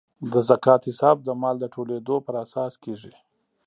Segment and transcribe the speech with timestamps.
[0.31, 3.13] د زکات حساب د مال د ټولیدو پر اساس کیږي.